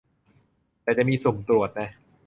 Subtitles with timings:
[0.83, 1.89] แต่จะมีสุ่มตรวจนะ